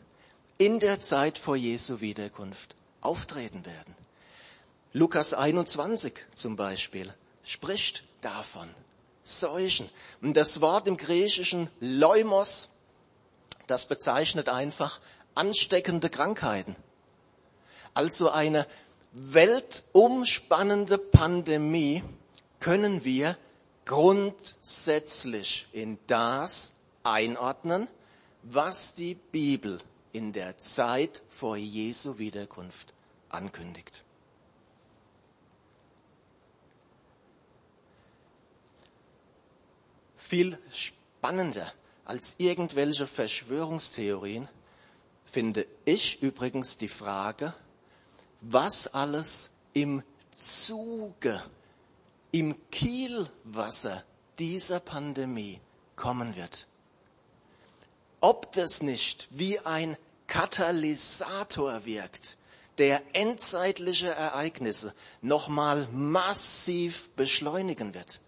in 0.57 0.81
der 0.81 0.99
Zeit 0.99 1.37
vor 1.37 1.57
Jesu 1.57 2.01
Wiederkunft 2.01 2.77
auftreten 3.03 3.67
werden. 3.67 3.95
Lukas 4.95 5.35
21 5.35 6.15
zum 6.35 6.57
Beispiel 6.57 7.13
spricht 7.43 8.05
davon. 8.23 8.71
Seuchen. 9.23 9.91
Und 10.23 10.35
das 10.35 10.63
Wort 10.63 10.87
im 10.87 10.97
Griechischen 10.97 11.69
Leumos 11.81 12.74
das 13.67 13.87
bezeichnet 13.87 14.49
einfach 14.49 15.01
ansteckende 15.35 16.11
Krankheiten. 16.11 16.77
Also 17.95 18.31
eine 18.31 18.67
weltumspannende 19.13 20.99
Pandemie 20.99 22.03
können 22.61 23.05
wir 23.05 23.37
grundsätzlich 23.85 25.67
in 25.73 25.99
das 26.07 26.75
einordnen, 27.03 27.87
was 28.43 28.95
die 28.95 29.15
Bibel 29.15 29.81
in 30.13 30.33
der 30.33 30.59
Zeit 30.59 31.23
vor 31.29 31.57
Jesu 31.57 32.19
Wiederkunft 32.19 32.93
ankündigt. 33.29 34.05
Viel 40.17 40.59
spannender 40.73 41.73
als 42.05 42.37
irgendwelche 42.39 43.07
Verschwörungstheorien 43.07 44.49
finde 45.25 45.67
ich 45.85 46.23
übrigens 46.23 46.79
die 46.79 46.89
Frage, 46.89 47.55
was 48.41 48.93
alles 48.93 49.51
im 49.73 50.03
Zuge, 50.37 51.43
im 52.31 52.55
Kielwasser 52.71 54.05
dieser 54.39 54.81
Pandemie 54.81 55.61
kommen 55.97 56.37
wird. 56.37 56.67
Ob 58.21 58.53
das 58.53 58.83
nicht 58.83 59.29
wie 59.31 59.59
ein 59.61 59.97
Katalysator 60.27 61.85
wirkt, 61.85 62.37
der 62.79 63.03
endzeitliche 63.13 64.09
Ereignisse 64.09 64.95
nochmal 65.23 65.87
massiv 65.93 67.11
beschleunigen 67.11 67.95
wird. 67.95 68.21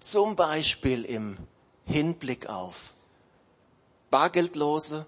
Zum 0.00 0.36
Beispiel 0.36 1.04
im 1.04 1.38
Hinblick 1.86 2.48
auf 2.48 2.92
bargeldlose 4.10 5.06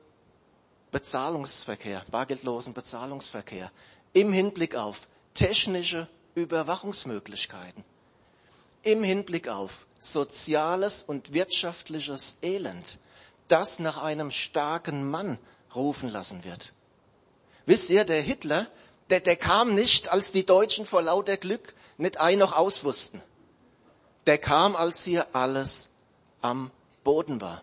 Bezahlungsverkehr, 0.91 2.05
bargeldlosen 2.11 2.73
Bezahlungsverkehr, 2.73 3.71
im 4.13 4.33
Hinblick 4.33 4.75
auf 4.75 5.09
technische 5.35 6.09
Überwachungsmöglichkeiten, 6.35 7.85
im 8.83 9.03
Hinblick 9.03 9.49
auf 9.49 9.87
soziales 9.99 11.03
und 11.03 11.33
wirtschaftliches 11.33 12.39
Elend, 12.43 12.99
das 13.49 13.79
nach 13.81 13.99
einem 13.99 14.31
starken 14.31 15.09
Mann 15.09 15.39
rufen 15.75 16.09
lassen 16.09 16.45
wird. 16.45 16.73
Wisst 17.67 17.91
ihr, 17.91 18.05
der 18.05 18.23
Hitler, 18.23 18.67
der, 19.11 19.21
der 19.21 19.37
kam 19.37 19.75
nicht, 19.75 20.09
als 20.11 20.33
die 20.33 20.47
Deutschen 20.47 20.87
vor 20.87 21.03
lauter 21.03 21.37
Glück 21.37 21.75
nicht 21.99 22.19
ein 22.19 22.39
noch 22.39 22.53
auswussten. 22.53 23.21
Der 24.27 24.39
kam, 24.39 24.77
als 24.77 25.05
hier 25.05 25.35
alles 25.35 25.91
am 26.41 26.71
Boden 27.05 27.41
war. 27.41 27.63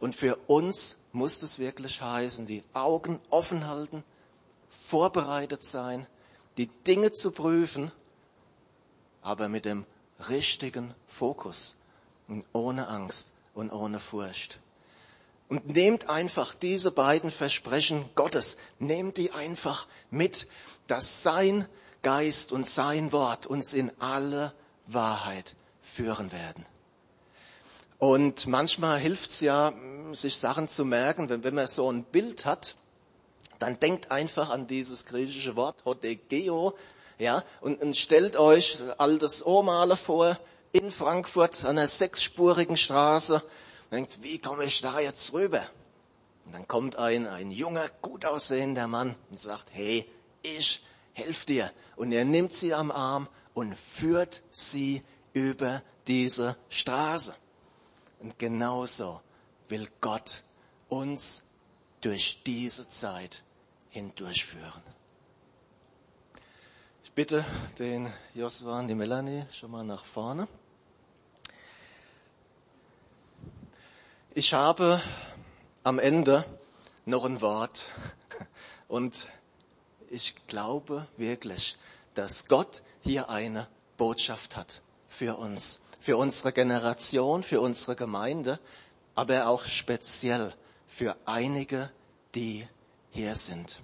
Und 0.00 0.14
für 0.14 0.36
uns 0.46 0.96
muss 1.12 1.42
es 1.42 1.58
wirklich 1.58 2.02
heißen, 2.02 2.46
die 2.46 2.62
Augen 2.72 3.20
offen 3.30 3.66
halten, 3.66 4.04
vorbereitet 4.70 5.62
sein, 5.62 6.06
die 6.56 6.66
Dinge 6.66 7.12
zu 7.12 7.30
prüfen, 7.30 7.90
aber 9.22 9.48
mit 9.48 9.64
dem 9.64 9.86
richtigen 10.28 10.94
Fokus 11.06 11.76
und 12.28 12.44
ohne 12.52 12.88
Angst 12.88 13.32
und 13.54 13.70
ohne 13.70 13.98
Furcht. 14.00 14.60
Und 15.48 15.68
nehmt 15.68 16.08
einfach 16.08 16.54
diese 16.54 16.90
beiden 16.90 17.30
Versprechen 17.30 18.08
Gottes, 18.14 18.56
nehmt 18.78 19.16
die 19.16 19.32
einfach 19.32 19.86
mit, 20.10 20.48
dass 20.86 21.22
sein 21.22 21.66
Geist 22.02 22.52
und 22.52 22.66
sein 22.66 23.12
Wort 23.12 23.46
uns 23.46 23.72
in 23.72 23.90
alle 24.00 24.52
Wahrheit 24.86 25.56
führen 25.80 26.32
werden. 26.32 26.66
Und 28.04 28.46
manchmal 28.46 28.98
hilft's 28.98 29.40
ja, 29.40 29.72
sich 30.12 30.36
Sachen 30.36 30.68
zu 30.68 30.84
merken, 30.84 31.30
wenn, 31.30 31.42
wenn 31.42 31.54
man 31.54 31.66
so 31.66 31.90
ein 31.90 32.04
Bild 32.04 32.44
hat, 32.44 32.76
dann 33.58 33.80
denkt 33.80 34.10
einfach 34.10 34.50
an 34.50 34.66
dieses 34.66 35.06
griechische 35.06 35.56
Wort 35.56 35.86
Hodegeo, 35.86 36.76
ja, 37.18 37.42
und, 37.62 37.80
und 37.80 37.96
stellt 37.96 38.36
euch 38.36 38.76
altes 38.98 39.46
Omale 39.46 39.96
vor, 39.96 40.38
in 40.72 40.90
Frankfurt 40.90 41.64
an 41.64 41.78
einer 41.78 41.88
sechsspurigen 41.88 42.76
Straße, 42.76 43.42
denkt, 43.90 44.18
wie 44.20 44.38
komme 44.38 44.64
ich 44.64 44.82
da 44.82 45.00
jetzt 45.00 45.32
rüber? 45.32 45.62
Und 46.44 46.54
dann 46.54 46.68
kommt 46.68 46.96
ein, 46.96 47.26
ein 47.26 47.50
junger, 47.50 47.88
gut 48.02 48.26
aussehender 48.26 48.86
Mann 48.86 49.16
und 49.30 49.40
sagt, 49.40 49.68
hey, 49.72 50.06
ich 50.42 50.84
helf 51.14 51.46
dir. 51.46 51.72
Und 51.96 52.12
er 52.12 52.26
nimmt 52.26 52.52
sie 52.52 52.74
am 52.74 52.90
Arm 52.90 53.28
und 53.54 53.78
führt 53.78 54.42
sie 54.50 55.02
über 55.32 55.80
diese 56.06 56.58
Straße. 56.68 57.34
Und 58.24 58.38
genauso 58.38 59.20
will 59.68 59.86
Gott 60.00 60.44
uns 60.88 61.42
durch 62.00 62.40
diese 62.46 62.88
Zeit 62.88 63.44
hindurchführen. 63.90 64.82
Ich 67.04 67.12
bitte 67.12 67.44
den 67.78 68.10
Josua 68.32 68.78
und 68.78 68.88
die 68.88 68.94
Melanie 68.94 69.44
schon 69.52 69.72
mal 69.72 69.84
nach 69.84 70.06
vorne. 70.06 70.48
Ich 74.32 74.54
habe 74.54 75.02
am 75.82 75.98
Ende 75.98 76.46
noch 77.04 77.26
ein 77.26 77.42
Wort 77.42 77.84
und 78.88 79.26
ich 80.08 80.34
glaube 80.46 81.06
wirklich, 81.18 81.76
dass 82.14 82.48
Gott 82.48 82.82
hier 83.02 83.28
eine 83.28 83.68
Botschaft 83.98 84.56
hat 84.56 84.80
für 85.08 85.36
uns, 85.36 85.83
für 86.04 86.18
unsere 86.18 86.52
Generation, 86.52 87.42
für 87.42 87.62
unsere 87.62 87.96
Gemeinde, 87.96 88.60
aber 89.14 89.46
auch 89.46 89.64
speziell 89.64 90.52
für 90.86 91.16
einige, 91.24 91.90
die 92.34 92.68
hier 93.08 93.34
sind. 93.36 93.80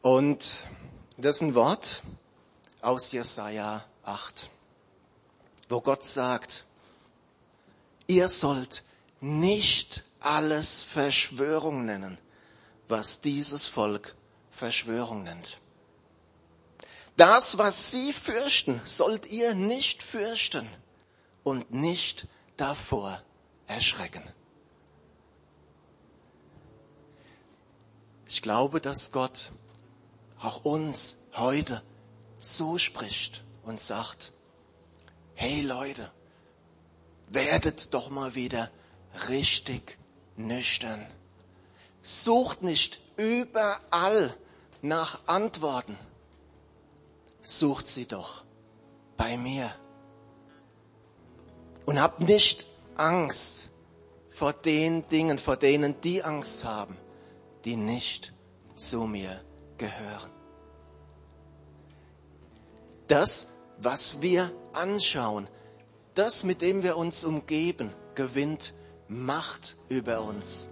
Und 0.00 0.64
das 1.18 1.36
ist 1.36 1.42
ein 1.42 1.54
Wort 1.54 2.02
aus 2.80 3.12
Jesaja 3.12 3.84
8, 4.04 4.48
wo 5.68 5.82
Gott 5.82 6.02
sagt, 6.02 6.64
ihr 8.06 8.26
sollt 8.28 8.82
nicht 9.20 10.04
alles 10.18 10.82
Verschwörung 10.82 11.84
nennen, 11.84 12.16
was 12.88 13.20
dieses 13.20 13.66
Volk 13.66 14.16
Verschwörung 14.50 15.24
nennt. 15.24 15.58
Das, 17.18 17.58
was 17.58 17.90
sie 17.90 18.14
fürchten, 18.14 18.80
sollt 18.86 19.26
ihr 19.26 19.54
nicht 19.54 20.02
fürchten 20.02 20.66
und 21.44 21.72
nicht 21.72 22.28
davor 22.56 23.20
erschrecken. 23.66 24.22
Ich 28.26 28.42
glaube, 28.42 28.80
dass 28.80 29.12
Gott 29.12 29.52
auch 30.40 30.64
uns 30.64 31.18
heute 31.34 31.82
so 32.38 32.78
spricht 32.78 33.44
und 33.62 33.78
sagt, 33.78 34.32
hey 35.34 35.62
Leute, 35.62 36.10
werdet 37.28 37.94
doch 37.94 38.10
mal 38.10 38.34
wieder 38.34 38.70
richtig 39.28 39.98
nüchtern. 40.36 41.06
Sucht 42.02 42.62
nicht 42.62 43.00
überall 43.16 44.36
nach 44.80 45.20
Antworten. 45.26 45.96
Sucht 47.42 47.86
sie 47.86 48.06
doch 48.06 48.44
bei 49.16 49.36
mir. 49.36 49.74
Und 51.84 52.00
habt 52.00 52.20
nicht 52.20 52.66
Angst 52.96 53.70
vor 54.30 54.52
den 54.52 55.06
Dingen, 55.08 55.38
vor 55.38 55.56
denen 55.56 56.00
die 56.00 56.22
Angst 56.22 56.64
haben, 56.64 56.96
die 57.64 57.76
nicht 57.76 58.32
zu 58.74 59.06
mir 59.06 59.40
gehören. 59.78 60.30
Das, 63.08 63.48
was 63.78 64.22
wir 64.22 64.50
anschauen, 64.72 65.48
das, 66.14 66.44
mit 66.44 66.62
dem 66.62 66.82
wir 66.82 66.96
uns 66.96 67.24
umgeben, 67.24 67.92
gewinnt 68.14 68.74
Macht 69.08 69.76
über 69.88 70.22
uns. 70.22 70.71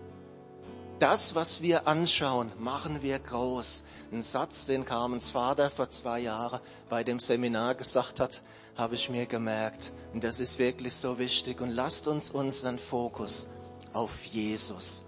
Das, 1.01 1.35
was 1.35 1.63
wir 1.63 1.89
anschauen, 1.89 2.53
machen 2.59 3.01
wir 3.01 3.19
groß. 3.19 3.85
Ein 4.13 4.21
Satz, 4.21 4.67
den 4.67 4.85
Carmens 4.85 5.31
Vater 5.31 5.71
vor 5.71 5.89
zwei 5.89 6.21
Jahren 6.21 6.61
bei 6.91 7.03
dem 7.05 7.21
Seminar 7.21 7.75
gesagt 7.75 8.21
hat, 8.21 8.43
habe 8.77 8.97
ich 8.97 9.09
mir 9.09 9.25
gemerkt. 9.25 9.95
Und 10.13 10.25
das 10.25 10.41
ist 10.41 10.59
wirklich 10.59 10.95
so 10.95 11.19
wichtig. 11.19 11.63
Und 11.63 11.71
lasst 11.71 12.07
uns 12.07 12.31
unseren 12.31 12.79
Fokus 12.79 13.49
auf 13.95 14.27
Jesus 14.27 15.03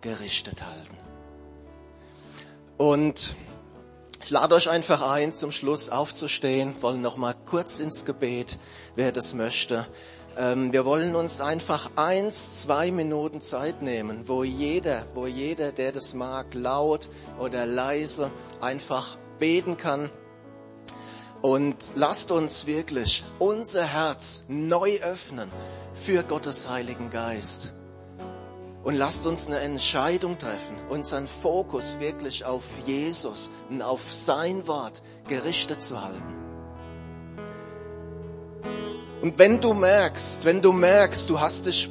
gerichtet 0.00 0.60
halten. 0.66 0.96
Und 2.76 3.32
ich 4.24 4.30
lade 4.30 4.56
euch 4.56 4.68
einfach 4.68 5.02
ein, 5.02 5.32
zum 5.32 5.52
Schluss 5.52 5.88
aufzustehen, 5.88 6.74
wollen 6.82 7.00
noch 7.00 7.16
mal 7.16 7.36
kurz 7.46 7.78
ins 7.78 8.04
Gebet, 8.04 8.58
wer 8.96 9.12
das 9.12 9.34
möchte. 9.34 9.86
Ähm, 10.38 10.72
wir 10.72 10.84
wollen 10.84 11.16
uns 11.16 11.40
einfach 11.40 11.90
eins, 11.96 12.60
zwei 12.60 12.92
Minuten 12.92 13.40
Zeit 13.40 13.82
nehmen, 13.82 14.28
wo 14.28 14.44
jeder, 14.44 15.04
wo 15.14 15.26
jeder, 15.26 15.72
der 15.72 15.90
das 15.90 16.14
mag, 16.14 16.54
laut 16.54 17.08
oder 17.40 17.66
leise 17.66 18.30
einfach 18.60 19.18
beten 19.40 19.76
kann. 19.76 20.10
Und 21.42 21.76
lasst 21.96 22.30
uns 22.30 22.66
wirklich 22.66 23.24
unser 23.40 23.84
Herz 23.84 24.44
neu 24.46 25.00
öffnen 25.00 25.50
für 25.92 26.22
Gottes 26.22 26.68
Heiligen 26.68 27.10
Geist. 27.10 27.72
Und 28.84 28.94
lasst 28.94 29.26
uns 29.26 29.48
eine 29.48 29.58
Entscheidung 29.58 30.38
treffen, 30.38 30.76
unseren 30.88 31.26
Fokus 31.26 31.98
wirklich 31.98 32.44
auf 32.44 32.62
Jesus 32.86 33.50
und 33.70 33.82
auf 33.82 34.12
sein 34.12 34.68
Wort 34.68 35.02
gerichtet 35.26 35.82
zu 35.82 36.00
halten. 36.00 36.37
Und 39.20 39.38
wenn 39.38 39.60
du 39.60 39.74
merkst, 39.74 40.44
wenn 40.44 40.62
du 40.62 40.72
merkst, 40.72 41.28
du 41.28 41.40
hast 41.40 41.66
dich 41.66 41.90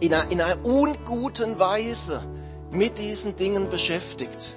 in 0.00 0.12
einer, 0.12 0.30
in 0.30 0.40
einer 0.40 0.64
unguten 0.64 1.58
Weise 1.58 2.24
mit 2.70 2.98
diesen 2.98 3.36
Dingen 3.36 3.68
beschäftigt, 3.68 4.56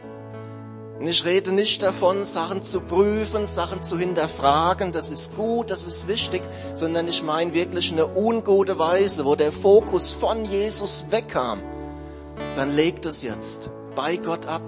und 0.99 1.07
ich 1.07 1.25
rede 1.25 1.51
nicht 1.51 1.83
davon, 1.83 2.23
Sachen 2.23 2.61
zu 2.61 2.79
prüfen, 2.79 3.47
Sachen 3.47 3.81
zu 3.81 3.99
hinterfragen, 3.99 4.93
das 4.93 5.09
ist 5.09 5.35
gut, 5.35 5.69
das 5.69 5.85
ist 5.85 6.07
wichtig, 6.07 6.41
sondern 6.73 7.09
ich 7.09 7.21
meine 7.21 7.53
wirklich 7.53 7.91
eine 7.91 8.07
ungute 8.15 8.79
Weise, 8.79 9.25
wo 9.25 9.35
der 9.35 9.51
Fokus 9.51 10.11
von 10.11 10.45
Jesus 10.45 11.05
wegkam. 11.09 11.61
Dann 12.55 12.73
leg 12.73 13.05
es 13.05 13.21
jetzt 13.23 13.69
bei 13.93 14.15
Gott 14.15 14.45
ab. 14.45 14.63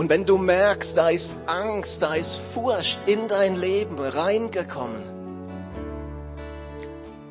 Und 0.00 0.08
wenn 0.08 0.24
du 0.24 0.38
merkst, 0.38 0.96
da 0.96 1.10
ist 1.10 1.36
Angst, 1.44 2.00
da 2.00 2.14
ist 2.14 2.36
Furcht 2.36 3.00
in 3.04 3.28
dein 3.28 3.56
Leben 3.56 3.98
reingekommen, 3.98 5.02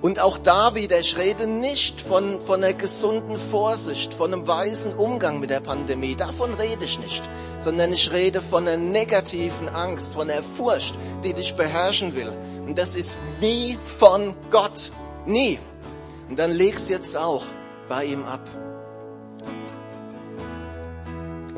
und 0.03 0.19
auch 0.19 0.37
da 0.37 0.75
wieder, 0.75 0.99
ich 0.99 1.17
rede 1.17 1.47
nicht 1.47 1.99
von, 1.99 2.39
von 2.39 2.63
einer 2.63 2.75
gesunden 2.75 3.37
Vorsicht, 3.37 4.13
von 4.13 4.31
einem 4.31 4.47
weisen 4.47 4.93
Umgang 4.93 5.39
mit 5.39 5.49
der 5.49 5.61
Pandemie, 5.61 6.13
davon 6.13 6.53
rede 6.53 6.85
ich 6.85 6.99
nicht, 6.99 7.23
sondern 7.57 7.91
ich 7.91 8.13
rede 8.13 8.39
von 8.39 8.67
einer 8.67 8.77
negativen 8.77 9.67
Angst, 9.67 10.13
von 10.13 10.29
einer 10.29 10.43
Furcht, 10.43 10.93
die 11.23 11.33
dich 11.33 11.55
beherrschen 11.55 12.13
will. 12.13 12.31
Und 12.67 12.77
das 12.77 12.93
ist 12.93 13.19
nie 13.41 13.79
von 13.81 14.35
Gott, 14.51 14.91
nie. 15.25 15.57
Und 16.29 16.37
dann 16.37 16.51
leg's 16.51 16.87
jetzt 16.87 17.17
auch 17.17 17.45
bei 17.87 18.05
ihm 18.05 18.25
ab. 18.25 18.47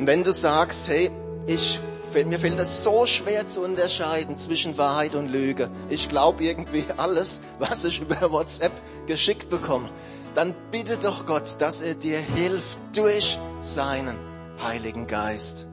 Und 0.02 0.08
wenn 0.08 0.24
du 0.24 0.34
sagst, 0.34 0.88
hey, 0.88 1.12
ich, 1.46 1.80
mir 2.26 2.40
fällt 2.40 2.60
es 2.60 2.82
so 2.82 3.06
schwer 3.06 3.46
zu 3.46 3.62
unterscheiden 3.62 4.36
zwischen 4.36 4.76
Wahrheit 4.80 5.14
und 5.14 5.28
Lüge. 5.28 5.70
Ich 5.92 6.10
glaube 6.10 6.44
irgendwie 6.44 6.86
alles, 6.98 7.40
was 7.60 7.86
ich 7.86 8.02
über 8.02 8.32
WhatsApp 8.32 8.72
geschickt 9.06 9.52
bekomme. 9.52 9.92
Dann 10.34 10.56
bitte 10.72 10.98
doch 10.98 11.28
Gott, 11.28 11.58
dass 11.60 11.84
er 11.84 11.94
dir 11.94 12.18
hilft 12.18 12.80
durch 12.94 13.38
seinen 13.60 14.18
Heiligen 14.64 15.06
Geist. 15.06 15.68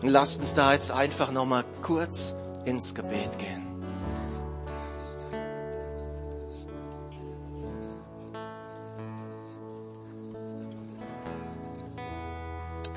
Und 0.00 0.08
lasst 0.08 0.40
uns 0.40 0.54
da 0.54 0.72
jetzt 0.72 0.90
einfach 0.90 1.30
nochmal 1.30 1.66
kurz 1.82 2.34
ins 2.64 2.94
Gebet 2.94 3.38
gehen. 3.38 3.61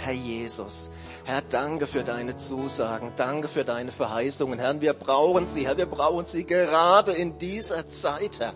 Herr 0.06 0.14
Jesus. 0.14 0.92
Herr, 1.24 1.42
danke 1.42 1.88
für 1.88 2.04
deine 2.04 2.36
Zusagen, 2.36 3.12
danke 3.16 3.48
für 3.48 3.66
deine 3.66 3.92
Verheißungen. 3.92 4.60
Herr, 4.60 4.80
wir 4.80 4.94
brauchen 4.94 5.48
sie, 5.48 5.66
Herr, 5.66 5.78
wir 5.78 5.88
brauchen 5.88 6.26
sie 6.26 6.46
gerade 6.46 7.12
in 7.14 7.40
dieser 7.40 7.88
Zeit, 7.88 8.40
Herr. 8.40 8.54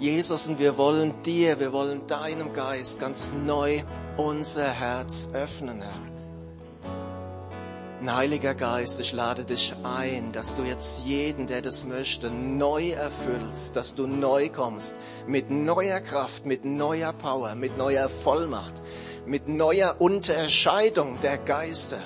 Jesus, 0.00 0.48
und 0.48 0.58
wir 0.58 0.76
wollen 0.76 1.22
dir, 1.22 1.60
wir 1.60 1.72
wollen 1.72 2.08
deinem 2.08 2.52
Geist 2.52 2.98
ganz 2.98 3.32
neu 3.32 3.84
unser 4.16 4.68
Herz 4.68 5.30
öffnen, 5.32 5.80
Herr. 5.80 6.11
Ein 8.02 8.16
Heiliger 8.16 8.56
Geist, 8.56 8.98
ich 8.98 9.12
lade 9.12 9.44
dich 9.44 9.74
ein, 9.84 10.32
dass 10.32 10.56
du 10.56 10.64
jetzt 10.64 11.06
jeden, 11.06 11.46
der 11.46 11.62
das 11.62 11.84
möchte, 11.84 12.32
neu 12.32 12.90
erfüllst, 12.90 13.76
dass 13.76 13.94
du 13.94 14.08
neu 14.08 14.48
kommst, 14.48 14.96
mit 15.28 15.52
neuer 15.52 16.00
Kraft, 16.00 16.44
mit 16.44 16.64
neuer 16.64 17.12
Power, 17.12 17.54
mit 17.54 17.78
neuer 17.78 18.08
Vollmacht, 18.08 18.82
mit 19.24 19.46
neuer 19.46 20.00
Unterscheidung 20.00 21.20
der 21.22 21.38
Geister. 21.38 22.00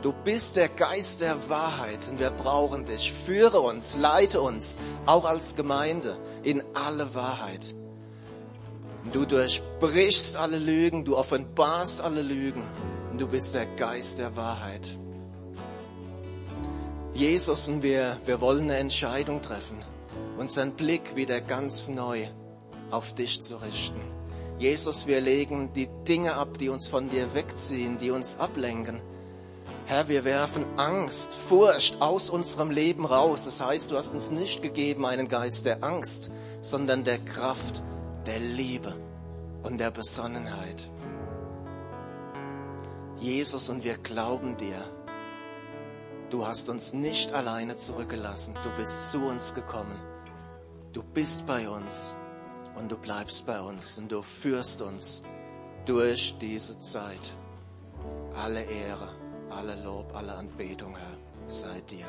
Du 0.00 0.12
bist 0.12 0.54
der 0.54 0.68
Geist 0.68 1.22
der 1.22 1.48
Wahrheit 1.50 2.06
und 2.08 2.20
wir 2.20 2.30
brauchen 2.30 2.84
dich. 2.84 3.12
Führe 3.12 3.62
uns, 3.62 3.96
leite 3.96 4.40
uns, 4.40 4.78
auch 5.06 5.24
als 5.24 5.56
Gemeinde, 5.56 6.18
in 6.44 6.62
alle 6.74 7.16
Wahrheit. 7.16 7.74
Du 9.12 9.26
durchbrichst 9.26 10.36
alle 10.36 10.60
Lügen, 10.60 11.04
du 11.04 11.16
offenbarst 11.16 12.00
alle 12.00 12.22
Lügen 12.22 12.62
und 13.10 13.20
du 13.20 13.26
bist 13.26 13.56
der 13.56 13.66
Geist 13.66 14.20
der 14.20 14.36
Wahrheit. 14.36 15.01
Jesus 17.14 17.68
und 17.68 17.82
wir, 17.82 18.18
wir 18.24 18.40
wollen 18.40 18.64
eine 18.64 18.76
Entscheidung 18.76 19.42
treffen, 19.42 19.78
unseren 20.38 20.72
Blick 20.72 21.14
wieder 21.14 21.40
ganz 21.40 21.88
neu 21.88 22.28
auf 22.90 23.14
dich 23.14 23.42
zu 23.42 23.56
richten. 23.56 24.00
Jesus, 24.58 25.06
wir 25.06 25.20
legen 25.20 25.72
die 25.74 25.88
Dinge 26.08 26.34
ab, 26.34 26.56
die 26.56 26.68
uns 26.68 26.88
von 26.88 27.08
dir 27.08 27.34
wegziehen, 27.34 27.98
die 27.98 28.10
uns 28.10 28.38
ablenken. 28.38 29.02
Herr, 29.86 30.08
wir 30.08 30.24
werfen 30.24 30.64
Angst, 30.76 31.34
Furcht 31.34 32.00
aus 32.00 32.30
unserem 32.30 32.70
Leben 32.70 33.04
raus. 33.04 33.44
Das 33.44 33.60
heißt, 33.60 33.90
du 33.90 33.96
hast 33.96 34.14
uns 34.14 34.30
nicht 34.30 34.62
gegeben 34.62 35.04
einen 35.04 35.28
Geist 35.28 35.66
der 35.66 35.82
Angst, 35.82 36.30
sondern 36.60 37.04
der 37.04 37.18
Kraft, 37.18 37.82
der 38.24 38.38
Liebe 38.38 38.94
und 39.64 39.78
der 39.78 39.90
Besonnenheit. 39.90 40.88
Jesus, 43.18 43.68
und 43.68 43.84
wir 43.84 43.98
glauben 43.98 44.56
dir. 44.56 45.01
Du 46.32 46.46
hast 46.46 46.70
uns 46.70 46.94
nicht 46.94 47.34
alleine 47.34 47.76
zurückgelassen. 47.76 48.54
Du 48.64 48.70
bist 48.78 49.10
zu 49.10 49.18
uns 49.18 49.52
gekommen. 49.52 50.00
Du 50.94 51.02
bist 51.02 51.46
bei 51.46 51.68
uns 51.68 52.16
und 52.74 52.90
du 52.90 52.96
bleibst 52.96 53.44
bei 53.44 53.60
uns 53.60 53.98
und 53.98 54.10
du 54.10 54.22
führst 54.22 54.80
uns 54.80 55.22
durch 55.84 56.34
diese 56.40 56.78
Zeit. 56.78 57.36
Alle 58.34 58.62
Ehre, 58.62 59.10
alle 59.50 59.74
Lob, 59.84 60.16
alle 60.16 60.34
Anbetung, 60.34 60.96
Herr, 60.96 61.18
sei 61.48 61.82
dir. 61.82 62.06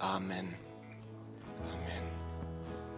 Amen. 0.00 0.56
Amen. 1.72 2.17